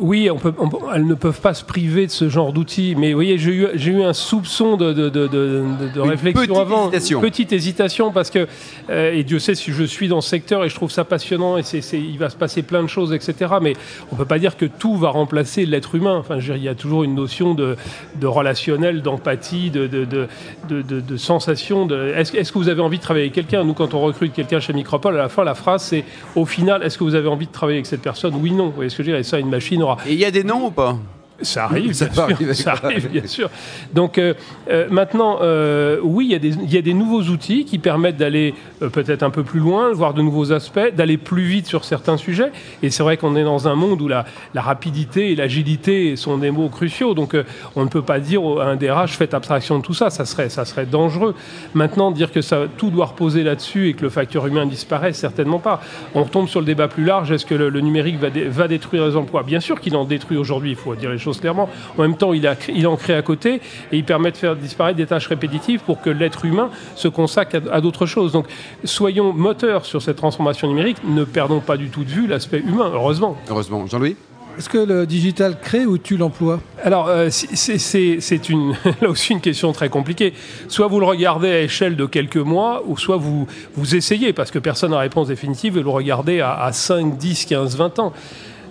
oui, 0.00 0.30
on 0.30 0.36
peut, 0.36 0.52
elles 0.94 1.06
ne 1.06 1.14
peuvent 1.14 1.40
pas 1.40 1.54
se 1.54 1.64
priver 1.64 2.06
de 2.06 2.10
ce 2.10 2.28
genre 2.28 2.52
d'outils. 2.52 2.94
Mais 2.96 3.12
vous 3.12 3.16
voyez, 3.16 3.38
j'ai 3.38 3.50
eu, 3.50 3.68
eu, 3.74 4.02
un 4.02 4.12
soupçon 4.12 4.76
de, 4.76 4.92
de, 4.92 5.08
de, 5.08 5.28
de 5.28 6.00
réflexion 6.00 6.42
petite 6.42 6.56
avant. 6.56 6.88
Hésitation. 6.88 7.20
Petite 7.20 7.52
hésitation 7.52 8.12
parce 8.12 8.30
que, 8.30 8.46
euh, 8.90 9.12
et 9.12 9.24
Dieu 9.24 9.38
sait 9.38 9.54
si 9.54 9.72
je 9.72 9.84
suis 9.84 10.08
dans 10.08 10.20
ce 10.20 10.28
secteur 10.28 10.64
et 10.64 10.68
je 10.68 10.74
trouve 10.74 10.90
ça 10.90 11.04
passionnant 11.04 11.58
et 11.58 11.62
il 11.92 12.18
va 12.18 12.30
se 12.30 12.36
passer 12.36 12.62
plein 12.62 12.82
de 12.82 12.88
choses, 12.88 13.12
etc. 13.12 13.54
Mais 13.60 13.74
on 14.12 14.16
peut 14.16 14.24
pas 14.24 14.38
dire 14.38 14.56
que 14.56 14.66
tout 14.66 14.96
va 14.96 15.10
remplacer 15.10 15.66
l'être 15.66 15.94
humain. 15.94 16.16
Enfin, 16.18 16.38
je 16.38 16.50
il 16.52 16.64
y 16.64 16.68
a 16.68 16.74
toujours 16.74 17.04
une 17.04 17.14
notion 17.14 17.54
de, 17.54 17.76
relationnel, 18.22 19.02
d'empathie, 19.02 19.70
de, 19.70 19.86
de, 19.86 21.16
sensation. 21.16 21.88
est-ce, 21.88 22.36
est-ce 22.36 22.52
que 22.52 22.58
vous 22.58 22.68
avez 22.68 22.82
envie 22.82 22.98
de 22.98 23.02
travailler 23.02 23.26
avec 23.26 23.34
quelqu'un? 23.34 23.64
Nous, 23.64 23.74
quand 23.74 23.94
on 23.94 24.00
recrute 24.00 24.32
quelqu'un 24.32 24.60
chez 24.60 24.72
Micropole, 24.72 25.14
à 25.14 25.22
la 25.22 25.28
fin, 25.28 25.44
la 25.44 25.54
phrase 25.54 25.82
c'est 25.82 26.04
au 26.36 26.44
final, 26.44 26.82
est-ce 26.82 26.98
que 26.98 27.04
vous 27.04 27.14
avez 27.14 27.28
envie 27.28 27.46
de 27.46 27.52
travailler 27.52 27.78
avec 27.78 27.86
cette 27.86 28.02
personne? 28.02 28.34
Oui, 28.36 28.52
non. 28.52 28.66
Vous 28.66 28.72
voyez 28.72 28.90
ce 28.90 28.96
que 28.96 29.02
je 29.02 29.10
veux 29.10 29.14
dire? 29.14 29.20
Et 29.20 29.24
ça, 29.24 29.38
une 29.38 29.48
machine 29.48 29.82
et 30.06 30.12
il 30.12 30.18
y 30.18 30.24
a 30.24 30.30
des 30.30 30.44
noms 30.44 30.66
ou 30.66 30.70
pas? 30.70 30.96
Ça 31.42 31.64
arrive, 31.64 31.92
ça, 31.92 32.06
bien 32.06 32.36
sûr, 32.36 32.54
ça 32.54 32.74
arrive, 32.82 33.08
bien 33.08 33.26
sûr. 33.26 33.50
Donc 33.94 34.18
euh, 34.18 34.34
euh, 34.70 34.86
maintenant, 34.90 35.38
euh, 35.40 35.98
oui, 36.02 36.26
il 36.26 36.32
y, 36.32 36.34
a 36.34 36.38
des, 36.38 36.54
il 36.54 36.72
y, 36.72 36.78
a 36.78 36.82
des 36.82 36.94
nouveaux 36.94 37.22
outils 37.22 37.64
qui 37.64 37.78
permettent 37.78 38.16
d'aller 38.16 38.54
peut-être 38.92 39.22
un 39.22 39.30
peu 39.30 39.42
plus 39.42 39.60
loin, 39.60 39.92
voir 39.92 40.14
de 40.14 40.22
nouveaux 40.22 40.52
aspects, 40.52 40.94
d'aller 40.94 41.16
plus 41.16 41.44
vite 41.44 41.66
sur 41.66 41.84
certains 41.84 42.16
sujets. 42.16 42.52
Et 42.82 42.90
c'est 42.90 43.02
vrai 43.02 43.16
qu'on 43.16 43.36
est 43.36 43.44
dans 43.44 43.68
un 43.68 43.74
monde 43.74 44.00
où 44.02 44.08
la, 44.08 44.24
la 44.54 44.62
rapidité 44.62 45.32
et 45.32 45.36
l'agilité 45.36 46.16
sont 46.16 46.38
des 46.38 46.50
mots 46.50 46.68
cruciaux. 46.68 47.14
Donc 47.14 47.36
on 47.76 47.84
ne 47.84 47.88
peut 47.88 48.02
pas 48.02 48.20
dire 48.20 48.42
à 48.60 48.64
un 48.64 48.76
DRH 48.76 49.16
faites 49.16 49.34
abstraction 49.34 49.78
de 49.78 49.84
tout 49.84 49.94
ça, 49.94 50.10
ça 50.10 50.24
serait, 50.24 50.48
ça 50.48 50.64
serait 50.64 50.86
dangereux. 50.86 51.34
Maintenant, 51.74 52.10
dire 52.10 52.32
que 52.32 52.40
ça, 52.40 52.62
tout 52.76 52.90
doit 52.90 53.06
reposer 53.06 53.42
là-dessus 53.42 53.88
et 53.88 53.94
que 53.94 54.02
le 54.02 54.10
facteur 54.10 54.46
humain 54.46 54.66
disparaît, 54.66 55.12
certainement 55.12 55.58
pas. 55.58 55.80
On 56.14 56.24
retombe 56.24 56.48
sur 56.48 56.60
le 56.60 56.66
débat 56.66 56.88
plus 56.88 57.04
large, 57.04 57.30
est-ce 57.32 57.46
que 57.46 57.54
le, 57.54 57.80
numérique 57.80 58.18
va, 58.18 58.28
va 58.28 58.68
détruire 58.68 59.06
les 59.06 59.16
emplois? 59.16 59.42
Bien 59.42 59.60
sûr 59.60 59.80
qu'il 59.80 59.96
en 59.96 60.04
détruit 60.04 60.36
aujourd'hui, 60.36 60.70
il 60.70 60.76
faut 60.76 60.94
dire 60.94 61.10
les 61.10 61.18
choses 61.18 61.29
clairement. 61.38 61.68
En 61.96 62.02
même 62.02 62.16
temps, 62.16 62.32
il, 62.32 62.46
a, 62.46 62.56
il 62.68 62.86
en 62.86 62.96
crée 62.96 63.14
à 63.14 63.22
côté 63.22 63.60
et 63.92 63.96
il 63.96 64.04
permet 64.04 64.32
de 64.32 64.36
faire 64.36 64.56
disparaître 64.56 64.96
des 64.96 65.06
tâches 65.06 65.28
répétitives 65.28 65.80
pour 65.80 66.00
que 66.00 66.10
l'être 66.10 66.44
humain 66.44 66.70
se 66.96 67.08
consacre 67.08 67.60
à, 67.70 67.80
d'autres 67.80 68.06
choses. 68.06 68.32
Donc, 68.32 68.46
soyons 68.84 69.32
moteurs 69.32 69.84
sur 69.84 70.02
cette 70.02 70.16
transformation 70.16 70.68
numérique. 70.68 70.98
Ne 71.04 71.24
perdons 71.24 71.60
pas 71.60 71.76
du 71.76 71.90
tout 71.90 72.04
de 72.04 72.10
vue 72.10 72.26
l'aspect 72.26 72.60
humain, 72.60 72.90
heureusement. 72.92 73.36
Heureusement. 73.48 73.86
Jean-Louis? 73.86 74.16
Est-ce 74.58 74.68
que 74.68 74.78
le 74.78 75.06
digital 75.06 75.58
crée 75.58 75.86
ou 75.86 75.96
tue 75.96 76.16
l'emploi? 76.16 76.60
Alors, 76.82 77.08
euh, 77.08 77.28
c'est 77.30 78.48
une, 78.48 78.74
là 79.00 79.08
aussi 79.08 79.32
une 79.32 79.40
question 79.40 79.72
très 79.72 79.88
compliquée. 79.88 80.34
Soit 80.68 80.88
vous 80.88 81.00
le 81.00 81.06
regardez 81.06 81.48
à 81.48 81.60
échelle 81.60 81.96
de 81.96 82.04
quelques 82.04 82.36
mois, 82.36 82.82
ou 82.86 82.98
soit 82.98 83.16
vous, 83.16 83.46
vous 83.74 83.94
essayez, 83.94 84.32
parce 84.32 84.50
que 84.50 84.58
personne 84.58 84.90
n'a 84.90 84.98
réponse 84.98 85.28
définitive, 85.28 85.78
et 85.78 85.82
le 85.82 85.88
regardez 85.88 86.40
à, 86.40 86.52
à 86.60 86.72
5, 86.72 87.16
10, 87.16 87.46
15, 87.46 87.76
20 87.76 87.98
ans. 88.00 88.12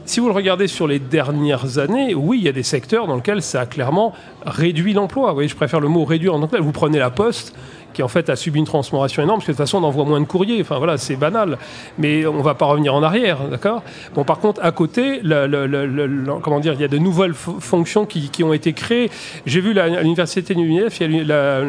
Si 0.10 0.20
vous 0.20 0.26
le 0.26 0.34
regardez 0.34 0.66
sur 0.66 0.88
les 0.88 0.98
dernières 0.98 1.78
années, 1.78 2.16
oui, 2.16 2.40
il 2.40 2.44
y 2.44 2.48
a 2.48 2.52
des 2.52 2.64
secteurs 2.64 3.06
dans 3.06 3.16
lesquels 3.16 3.44
ça 3.44 3.62
a 3.62 3.66
clairement 3.68 4.16
réduit 4.44 4.94
l'emploi. 4.94 5.28
Vous 5.28 5.36
voyez, 5.36 5.48
je 5.48 5.56
préfère 5.56 5.80
le 5.80 5.88
mot 5.88 6.04
réduire 6.04 6.34
en 6.34 6.42
anglais. 6.42 6.60
Vous 6.60 6.72
prenez 6.72 6.98
la 6.98 7.12
poste, 7.12 7.56
qui 7.94 8.04
en 8.04 8.08
fait 8.08 8.30
a 8.30 8.36
subi 8.36 8.60
une 8.60 8.66
transformation 8.66 9.24
énorme, 9.24 9.40
parce 9.40 9.48
que 9.48 9.52
de 9.52 9.58
toute 9.58 9.66
façon 9.66 9.80
on 9.80 9.88
envoie 9.88 10.06
moins 10.06 10.20
de 10.20 10.26
courriers, 10.26 10.62
enfin 10.62 10.78
voilà, 10.78 10.98
c'est 10.98 11.16
banal, 11.16 11.58
mais 11.98 12.26
on 12.26 12.42
va 12.42 12.56
pas 12.56 12.66
revenir 12.66 12.94
en 12.94 13.04
arrière, 13.04 13.40
d'accord? 13.50 13.84
Bon, 14.16 14.24
par 14.24 14.40
contre, 14.40 14.62
à 14.64 14.72
côté, 14.72 15.22
comment 16.42 16.60
dire, 16.60 16.74
il 16.74 16.82
y 16.82 16.84
a 16.84 16.88
de 16.88 16.98
nouvelles 16.98 17.34
fonctions 17.34 18.06
qui, 18.06 18.44
ont 18.44 18.54
été 18.54 18.74
créées. 18.74 19.10
J'ai 19.46 19.60
vu 19.60 19.78
à 19.78 20.02
l'université 20.02 20.54
de 20.54 20.60
l'UNIF, 20.60 21.00
il 21.02 21.16
y 21.16 21.20
a 21.20 21.24
la, 21.24 21.62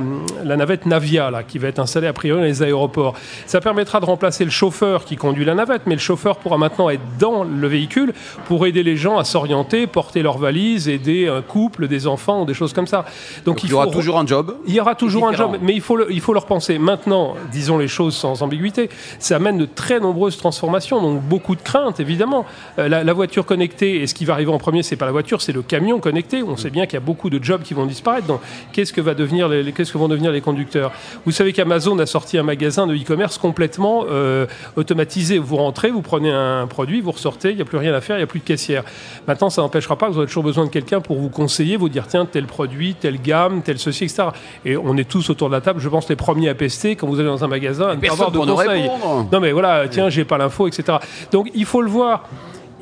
la, 0.44 0.56
navette 0.56 0.86
Navia, 0.86 1.30
là, 1.30 1.42
qui 1.42 1.58
va 1.58 1.68
être 1.68 1.78
installée 1.78 2.06
a 2.06 2.12
priori 2.12 2.40
dans 2.40 2.46
les 2.46 2.62
aéroports. 2.62 3.14
Ça 3.46 3.60
permettra 3.60 4.00
de 4.00 4.04
remplacer 4.04 4.44
le 4.44 4.50
chauffeur 4.50 5.04
qui 5.04 5.16
conduit 5.16 5.44
la 5.44 5.54
navette, 5.54 5.82
mais 5.86 5.94
le 5.94 6.00
chauffeur 6.00 6.36
pourra 6.36 6.58
maintenant 6.58 6.90
être 6.90 7.02
dans 7.18 7.44
le 7.44 7.66
véhicule 7.66 8.12
pour 8.46 8.66
aider 8.66 8.82
les 8.82 8.96
gens 8.96 9.18
à 9.18 9.24
s'orienter, 9.24 9.86
porter 9.86 10.22
leurs 10.22 10.38
valises, 10.38 10.88
aider 10.88 11.28
un 11.28 11.42
couple, 11.42 11.88
des 11.88 12.06
enfants, 12.06 12.44
des 12.44 12.54
choses 12.54 12.72
comme 12.72 12.86
ça. 12.86 13.04
Donc, 13.44 13.64
il, 13.64 13.70
y 13.70 13.72
aura 13.72 13.86
toujours 13.88 14.18
un 14.18 14.26
job. 14.26 14.56
Il 14.66 14.74
y 14.74 14.80
aura 14.80 14.94
toujours 14.94 15.28
un 15.28 15.32
job, 15.32 15.58
mais 15.60 15.74
il 15.74 15.80
faut 15.80 15.96
le, 15.96 16.09
il 16.10 16.20
faut 16.20 16.32
le 16.32 16.38
repenser. 16.38 16.78
Maintenant, 16.78 17.34
disons 17.52 17.78
les 17.78 17.88
choses 17.88 18.16
sans 18.16 18.42
ambiguïté, 18.42 18.88
ça 19.18 19.36
amène 19.36 19.58
de 19.58 19.66
très 19.66 20.00
nombreuses 20.00 20.36
transformations, 20.36 21.00
donc 21.00 21.22
beaucoup 21.22 21.56
de 21.56 21.62
craintes, 21.62 22.00
évidemment. 22.00 22.46
Euh, 22.78 22.88
la, 22.88 23.12
voiture 23.12 23.44
connectée, 23.44 24.02
et 24.02 24.06
ce 24.06 24.14
qui 24.14 24.24
va 24.24 24.34
arriver 24.34 24.52
en 24.52 24.58
premier, 24.58 24.82
c'est 24.82 24.96
pas 24.96 25.06
la 25.06 25.12
voiture, 25.12 25.42
c'est 25.42 25.52
le 25.52 25.62
camion 25.62 25.98
connecté. 25.98 26.42
On 26.42 26.56
sait 26.56 26.70
bien 26.70 26.86
qu'il 26.86 26.94
y 26.94 26.96
a 26.96 27.04
beaucoup 27.04 27.30
de 27.30 27.42
jobs 27.42 27.62
qui 27.62 27.74
vont 27.74 27.86
disparaître. 27.86 28.26
Donc, 28.26 28.40
qu'est-ce 28.72 28.92
que 28.92 29.00
vont 29.00 30.08
devenir 30.08 30.32
les 30.32 30.40
conducteurs? 30.40 30.92
Vous 31.24 31.32
savez 31.32 31.52
qu'Amazon 31.52 31.98
a 31.98 32.06
sorti 32.06 32.38
un 32.38 32.42
magasin 32.42 32.86
de 32.86 32.94
e-commerce 32.94 33.38
complètement 33.38 34.04
euh, 34.08 34.46
automatisé. 34.76 35.38
Vous 35.38 35.56
rentrez, 35.56 35.90
vous 35.90 36.02
prenez 36.02 36.30
un 36.30 36.66
produit, 36.66 37.00
vous 37.00 37.12
ressortez, 37.12 37.50
il 37.50 37.56
n'y 37.56 37.62
a 37.62 37.64
plus 37.64 37.78
rien 37.78 37.94
à 37.94 38.00
faire, 38.00 38.16
il 38.16 38.20
n'y 38.20 38.24
a 38.24 38.28
plus 38.28 38.40
de 38.40 38.44
caissière. 38.44 38.84
Maintenant, 39.26 39.50
ça 39.50 39.62
n'empêchera 39.62 39.96
pas 39.96 40.06
que 40.06 40.12
vous 40.12 40.18
aurez 40.18 40.26
toujours 40.26 40.44
besoin 40.44 40.64
de 40.64 40.70
quelqu'un 40.70 41.00
pour 41.00 41.18
vous 41.18 41.28
conseiller, 41.28 41.76
vous 41.76 41.88
dire 41.88 42.06
tiens, 42.06 42.26
tel 42.26 42.46
produit, 42.46 42.94
telle 42.94 43.20
gamme, 43.20 43.62
tel 43.62 43.78
ceci, 43.78 44.04
etc. 44.04 44.28
Et 44.64 44.76
on 44.76 44.96
est 44.96 45.08
tous 45.08 45.30
autour 45.30 45.48
de 45.48 45.54
la 45.54 45.60
table, 45.60 45.80
je 45.80 45.88
pense, 45.88 45.99
les 46.08 46.16
premiers 46.16 46.48
à 46.48 46.54
pester 46.54 46.96
quand 46.96 47.06
vous 47.06 47.18
allez 47.20 47.28
dans 47.28 47.44
un 47.44 47.48
magasin, 47.48 47.88
à 47.88 47.96
ne 47.96 48.00
pas 48.00 48.12
avoir 48.12 48.30
de 48.30 48.38
conseils. 48.38 48.90
Non, 49.32 49.40
mais 49.40 49.52
voilà, 49.52 49.88
tiens, 49.88 50.08
j'ai 50.08 50.24
pas 50.24 50.38
l'info, 50.38 50.66
etc. 50.66 50.98
Donc, 51.32 51.50
il 51.54 51.64
faut 51.64 51.82
le 51.82 51.90
voir 51.90 52.24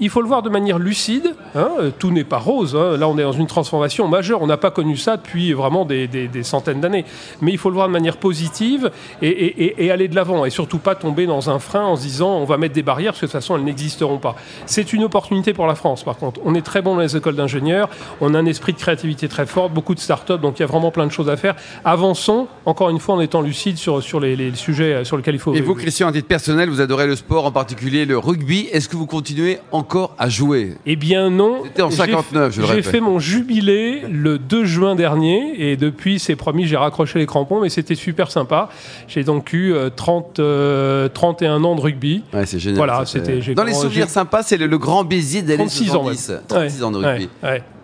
il 0.01 0.11
faut 0.11 0.21
le 0.21 0.29
voir 0.29 0.43
de 0.43 0.51
manière 0.51 0.79
lucide. 0.79 1.35
Hein, 1.55 1.69
tout 1.99 2.11
n'est 2.11 2.25
pas 2.25 2.39
rose. 2.39 2.77
Hein. 2.77 2.97
Là, 2.97 3.09
on 3.09 3.19
est 3.19 3.23
dans 3.23 3.33
une 3.33 3.47
transformation 3.47 4.09
majeure. 4.09 4.43
On 4.43 4.47
n'a 4.47 4.57
pas 4.57 4.71
connu 4.71 4.97
ça 4.97 5.17
depuis 5.17 5.53
vraiment 5.53 5.85
des, 5.85 6.09
centaines 6.43 6.81
d'années. 6.81 7.05
Mais 7.41 7.53
il 7.53 7.59
faut 7.59 7.71
le 7.71 7.75
voir 7.75 7.89
de 7.89 7.93
manière 7.93 8.17
positive 8.17 8.91
et, 9.23 9.91
aller 9.91 10.09
de 10.09 10.15
l'avant. 10.15 10.45
Et 10.45 10.51
surtout 10.51 10.79
pas 10.79 10.95
tomber 10.95 11.27
dans 11.27 11.51
un 11.51 11.59
frein 11.59 11.85
en 11.85 11.97
se 11.97 12.03
disant 12.03 12.37
on 12.37 12.45
va 12.45 12.57
mettre 12.57 12.75
des 12.75 12.83
barrières 12.83 13.13
parce 13.13 13.21
que 13.21 13.27
de 13.27 13.31
toute 13.31 13.41
façon, 13.41 13.57
elles 13.57 13.65
n'existeront 13.65 14.19
pas. 14.19 14.37
C'est 14.67 14.93
une 14.93 15.05
opportunité 15.05 15.53
pour 15.53 15.67
la 15.67 15.75
France, 15.75 16.05
par 16.05 16.17
contre. 16.17 16.41
On 16.45 16.55
est 16.55 16.63
très 16.63 16.83
bon 16.83 16.95
dans 16.95 17.01
les 17.01 17.17
écoles 17.17 17.37
d'ingénieurs. 17.37 17.89
On 18.21 18.35
a 18.35 18.39
un 18.39 18.47
esprit 18.47 18.73
de 18.73 18.79
créativité 18.79 19.29
très 19.29 19.47
fort, 19.47 19.71
beaucoup 19.71 19.95
de 19.95 20.01
start-up. 20.01 20.41
Donc 20.41 20.59
il 20.59 20.63
y 20.63 20.65
a 20.65 20.67
vraiment 20.67 20.91
plein 20.91 21.07
de 21.07 21.13
choses 21.13 21.29
à 21.29 21.37
faire. 21.37 21.57
Avançons, 21.85 22.49
encore 22.67 22.91
une 22.91 22.99
fois, 22.99 23.17
en 23.17 23.21
étant 23.21 23.41
lucide 23.41 23.79
sur, 23.79 24.03
sur 24.03 24.21
les, 24.21 24.55
sujets 24.55 25.05
sur 25.05 25.17
lesquels 25.17 25.35
il 25.35 25.41
faut. 25.41 25.55
Et 25.55 25.61
vous, 25.61 25.75
Christian, 25.75 26.09
à 26.09 26.13
titre 26.13 26.29
personnel, 26.29 26.69
vous 26.69 26.81
adorez 26.81 27.07
le 27.07 27.17
sport, 27.17 27.47
en 27.47 27.53
particulier 27.53 28.05
le 28.05 28.19
rugby. 28.19 28.69
Est-ce 28.73 28.89
que 28.89 28.97
vous 28.97 29.07
continuez 29.07 29.59
en 29.73 29.83
encore 29.89 30.15
à 30.19 30.29
jouer 30.29 30.75
Eh 30.85 30.97
bien 30.97 31.31
non. 31.31 31.63
C'était 31.65 31.81
en 31.81 31.91
59, 31.91 32.55
je 32.55 32.61
le 32.61 32.67
J'ai 32.67 32.83
fait 32.83 33.01
mon 33.01 33.19
jubilé 33.19 34.03
le 34.11 34.39
2 34.39 34.67
juin 34.67 34.95
dernier 34.95 35.55
et 35.57 35.79
depuis, 35.79 36.19
c'est 36.19 36.37
promis, 36.37 36.67
j'ai 36.67 36.77
raccroché 36.77 37.19
les 37.19 37.25
crampons, 37.25 37.63
mais 37.63 37.71
c'était 37.71 37.95
super 37.95 38.31
sympa. 38.31 38.69
J'ai 39.07 39.25
donc 39.25 39.55
eu 39.55 39.75
30, 39.97 40.41
euh, 40.41 41.09
31 41.09 41.65
euh, 41.65 41.65
ans 41.65 41.75
de 41.75 41.81
rugby. 41.81 42.23
Ouais, 42.35 42.45
c'est 42.45 42.59
génial. 42.59 42.77
Voilà, 42.77 43.07
c'était. 43.07 43.55
Dans 43.55 43.65
les 43.65 43.73
souvenirs 43.73 44.11
sympas, 44.11 44.43
c'est 44.43 44.59
le, 44.59 44.79
grand 44.79 45.05
Béziers 45.05 45.41
d'année 45.41 45.67
36 45.67 45.95
ans. 45.95 46.05
36 46.49 46.83
ans 46.83 46.91
de 46.91 46.99
rugby. 46.99 47.29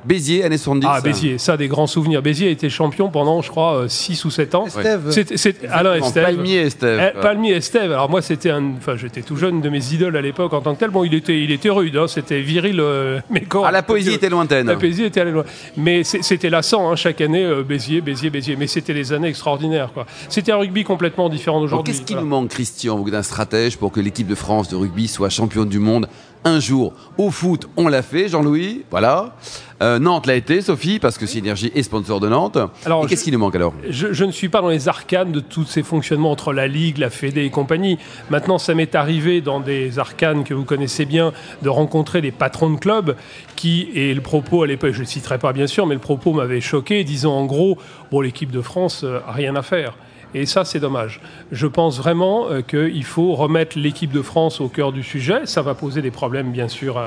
Béziers, 0.05 0.45
années 0.45 0.59
70. 0.59 0.87
Ah, 0.91 1.01
Béziers, 1.01 1.39
ça, 1.39 1.57
des 1.57 1.69
grands 1.69 1.87
souvenirs. 1.87 2.23
Béziers 2.23 2.49
a 2.49 2.51
été 2.51 2.69
champion 2.69 3.09
pendant, 3.09 3.43
je 3.43 3.51
crois, 3.51 3.85
6 3.89 4.25
euh, 4.25 4.29
ou 4.29 4.31
7 4.31 4.55
ans. 4.55 4.67
Estève. 4.67 5.11
C'était, 5.11 5.67
Alain 5.69 5.95
Estève. 5.95 6.25
Palmier 6.25 6.57
Estève. 6.59 7.13
Eh, 7.17 7.21
Palmier 7.21 7.53
Estève. 7.53 7.93
Alors, 7.93 8.11
moi, 8.11 8.21
c'était 8.21 8.51
un. 8.51 8.75
Enfin, 8.77 8.97
j'étais 8.97 9.23
tout 9.23 9.37
jeune 9.37 9.61
de 9.61 9.69
mes 9.69 9.93
idoles 9.93 10.17
à 10.17 10.21
l'époque 10.21 10.53
en 10.53 10.61
tant 10.61 10.75
que 10.75 10.81
tel. 10.81 10.91
Bon, 10.91 11.05
il 11.05 11.15
était, 11.15 11.43
il 11.43 11.51
était 11.51 11.71
rude, 11.71 11.97
hein, 11.97 12.07
c'était 12.07 12.41
viril, 12.41 12.81
euh, 12.81 13.21
mais 13.31 13.43
quand. 13.43 13.65
Ah, 13.65 13.71
la 13.71 13.83
poésie 13.83 14.13
était 14.13 14.29
lointaine. 14.29 14.67
La 14.67 14.77
poésie 14.77 15.05
était 15.05 15.25
loin. 15.25 15.45
Mais 15.77 16.05
c'était 16.05 16.51
lassant, 16.51 16.91
hein, 16.91 16.97
chaque 16.97 17.21
année, 17.21 17.45
euh, 17.45 17.63
Béziers, 17.63 18.01
Béziers, 18.01 18.31
Béziers. 18.31 18.57
Mais 18.57 18.67
c'était 18.67 18.95
des 18.95 19.13
années 19.13 19.29
extraordinaires, 19.29 19.91
quoi. 19.93 20.07
C'était 20.29 20.53
un 20.53 20.57
rugby 20.57 20.85
complètement 20.85 21.29
différent 21.29 21.61
d'aujourd'hui. 21.61 21.93
Qu'est-ce 21.93 22.05
qui 22.05 22.15
nous 22.15 22.27
manque, 22.27 22.49
Christian, 22.49 22.97
vous, 22.97 23.11
d'un 23.11 23.23
stratège 23.23 23.79
pour 23.79 23.93
que 23.93 24.01
l'équipe 24.01 24.27
de 24.27 24.35
France 24.35 24.69
de 24.69 24.77
rugby 24.77 25.09
soit 25.09 25.31
championne 25.31 25.69
du 25.69 25.79
monde 25.79 26.09
un 26.45 26.61
jour. 26.61 26.93
Au 27.19 27.31
foot, 27.31 27.69
on 27.77 27.89
l'a 27.89 28.03
fait, 28.03 28.29
Jean-Louis, 28.29 28.85
voilà. 28.91 29.35
Euh, 29.83 29.99
Nantes 29.99 30.27
l'a 30.27 30.35
été, 30.35 30.61
Sophie, 30.61 30.99
parce 30.99 31.19
que 31.19 31.27
Synergie 31.27 31.73
est 31.75 31.83
sponsor 31.83 32.21
de 32.21 32.29
Nantes. 32.29 32.59
Alors, 32.85 33.07
qu'est-ce 33.07 33.25
qui 33.25 33.33
nous 33.33 33.39
manque 33.39 33.57
alors? 33.57 33.75
Je, 33.89 34.25
ne 34.25 34.31
suis 34.31 34.49
pas 34.49 34.61
dans 34.61 34.69
les 34.69 34.89
arcanes 34.89 35.33
de 35.33 35.41
tous 35.41 35.65
ces 35.65 35.83
fonctionnements 35.83 36.31
entre 36.31 36.53
la 36.53 36.69
Ligue, 36.69 36.99
la 36.99 37.11
Fédé 37.11 37.45
et 37.45 37.51
compagnie. 37.51 37.99
Maintenant, 38.31 38.59
ça 38.59 38.75
m'est 38.75 38.95
arrivé 38.95 39.41
dans 39.41 39.61
des 39.61 39.99
arcanes 39.99 40.45
que 40.45 40.55
vous 40.55 40.65
connaissez 40.65 41.05
bien 41.05 41.33
de 41.63 41.69
rencontrer 41.69 42.21
des 42.21 42.31
patrons 42.31 42.71
de 42.71 42.79
clubs 42.79 43.17
qui, 43.57 43.89
et 43.95 44.15
le 44.15 44.21
propos 44.21 44.63
à 44.63 44.67
l'époque, 44.67 44.93
je 44.93 45.01
ne 45.01 45.07
citerai 45.07 45.39
pas 45.39 45.53
bien 45.53 45.67
sûr, 45.67 45.87
mais 45.87 45.95
le 45.95 46.01
propos 46.01 46.33
m'avait 46.33 46.61
choqué, 46.61 47.03
disant 47.05 47.35
en 47.35 47.47
gros, 47.47 47.79
bon, 48.11 48.21
l'équipe 48.21 48.51
de 48.51 48.61
France 48.61 49.03
euh, 49.05 49.21
a 49.27 49.33
rien 49.33 49.57
à 49.57 49.63
faire. 49.63 49.95
Et 50.35 50.47
ça, 50.47 50.65
c'est 50.65 50.81
dommage. 50.81 51.21
Je 51.53 51.67
pense 51.67 51.99
vraiment 51.99 52.49
euh, 52.51 52.61
qu'il 52.61 53.05
faut 53.05 53.35
remettre 53.35 53.79
l'équipe 53.79 54.13
de 54.13 54.23
France 54.23 54.61
au 54.61 54.69
cœur 54.69 54.93
du 54.93 55.03
sujet. 55.03 55.47
Ça 55.47 55.63
va 55.63 55.75
poser 55.75 56.03
des 56.03 56.11
problèmes, 56.11 56.51
bien 56.51 56.69
sûr, 56.69 57.01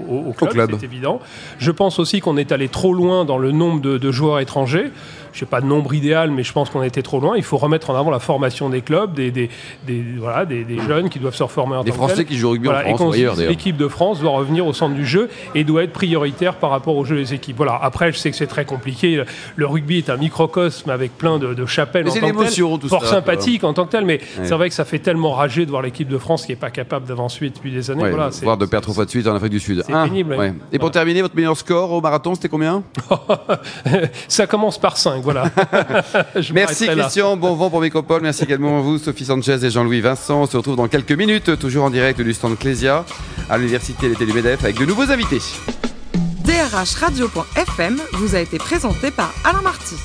au, 0.00 0.32
club, 0.32 0.70
c'est 0.78 0.84
évident. 0.84 1.20
Je 1.58 1.70
pense 1.70 1.98
aussi 1.98 2.20
qu'on 2.20 2.36
est 2.36 2.52
allé 2.52 2.68
trop 2.68 2.92
loin 2.92 3.24
dans 3.24 3.38
le 3.38 3.52
nombre 3.52 3.80
de 3.80 4.12
joueurs 4.12 4.40
étrangers 4.40 4.90
je 5.38 5.44
sais 5.44 5.50
pas 5.50 5.60
de 5.60 5.66
nombre 5.66 5.94
idéal, 5.94 6.32
mais 6.32 6.42
je 6.42 6.52
pense 6.52 6.68
qu'on 6.68 6.82
été 6.82 7.00
trop 7.00 7.20
loin. 7.20 7.36
Il 7.36 7.44
faut 7.44 7.58
remettre 7.58 7.90
en 7.90 7.94
avant 7.94 8.10
la 8.10 8.18
formation 8.18 8.68
des 8.70 8.82
clubs, 8.82 9.14
des, 9.14 9.30
des, 9.30 9.48
voilà, 10.18 10.44
des, 10.44 10.66
jeunes 10.88 11.08
qui 11.08 11.20
doivent 11.20 11.36
se 11.36 11.44
reformer 11.44 11.76
en 11.76 11.84
des 11.84 11.92
Français 11.92 12.24
qui 12.24 12.36
jouent 12.36 12.48
au 12.48 12.50
rugby 12.52 12.68
en 12.68 12.96
France 12.96 13.16
L'équipe 13.38 13.76
de 13.76 13.86
France 13.86 14.20
doit 14.20 14.32
revenir 14.32 14.66
au 14.66 14.72
centre 14.72 14.96
du 14.96 15.06
jeu 15.06 15.30
et 15.54 15.62
doit 15.62 15.84
être 15.84 15.92
prioritaire 15.92 16.56
par 16.56 16.70
rapport 16.70 16.96
au 16.96 17.04
jeu 17.04 17.14
des 17.14 17.34
équipes. 17.34 17.56
Voilà. 17.56 17.78
Après, 17.80 18.10
je 18.10 18.18
sais 18.18 18.32
que 18.32 18.36
c'est 18.36 18.48
très 18.48 18.64
compliqué. 18.64 19.22
Le 19.54 19.66
rugby 19.66 19.98
est 19.98 20.10
un 20.10 20.16
microcosme 20.16 20.90
avec 20.90 21.16
plein 21.16 21.38
de, 21.38 21.66
chapelles 21.66 22.08
en 22.08 22.12
tant 22.12 22.20
que 22.20 22.78
tel, 22.80 22.88
fort 22.88 23.06
sympathique 23.06 23.62
en 23.62 23.74
tant 23.74 23.86
que 23.86 23.92
tel, 23.92 24.04
mais 24.04 24.20
c'est 24.42 24.54
vrai 24.54 24.68
que 24.68 24.74
ça 24.74 24.84
fait 24.84 24.98
tellement 24.98 25.32
rager 25.32 25.66
de 25.66 25.70
voir 25.70 25.82
l'équipe 25.82 26.08
de 26.08 26.18
France 26.18 26.46
qui 26.46 26.52
n'est 26.52 26.56
pas 26.56 26.70
capable 26.70 27.06
d'avancer 27.06 27.48
depuis 27.48 27.70
des 27.70 27.92
années. 27.92 28.10
voilà, 28.10 28.30
voire 28.42 28.56
de 28.56 28.66
perdre 28.66 28.82
trois 28.82 28.94
fois 28.94 29.04
de 29.04 29.10
suite 29.10 29.28
en 29.28 29.36
Afrique 29.36 29.52
du 29.52 29.60
Sud. 29.60 29.84
C'est 29.86 29.92
pénible. 29.92 30.36
Et 30.72 30.80
pour 30.80 30.90
terminer, 30.90 31.22
votre 31.22 31.36
meilleur 31.36 31.56
score 31.56 31.92
au 31.92 32.00
marathon, 32.00 32.34
c'était 32.34 32.48
combien? 32.48 32.82
Ça 34.28 34.48
commence 34.48 34.78
par 34.78 34.96
5, 34.96 35.22
voilà. 35.30 35.50
Merci 36.54 36.86
Christian, 36.86 37.36
bon 37.36 37.54
vent 37.54 37.68
pour 37.68 37.82
Mécopole. 37.82 38.22
Merci 38.22 38.44
également 38.44 38.78
à 38.78 38.80
vous, 38.80 38.96
Sophie 38.96 39.26
Sanchez 39.26 39.62
et 39.62 39.70
Jean-Louis 39.70 40.00
Vincent. 40.00 40.42
On 40.42 40.46
se 40.46 40.56
retrouve 40.56 40.76
dans 40.76 40.88
quelques 40.88 41.12
minutes, 41.12 41.58
toujours 41.58 41.84
en 41.84 41.90
direct 41.90 42.18
du 42.22 42.32
stand 42.32 42.58
Clésia 42.58 43.04
à 43.50 43.58
l'Université 43.58 44.08
l'été 44.08 44.24
du 44.24 44.32
MEDEF 44.32 44.64
avec 44.64 44.78
de 44.78 44.86
nouveaux 44.86 45.10
invités. 45.10 45.42
DRH 46.44 46.94
Radio.fm 46.94 48.00
vous 48.14 48.34
a 48.34 48.40
été 48.40 48.56
présenté 48.56 49.10
par 49.10 49.34
Alain 49.44 49.60
Marty. 49.60 49.96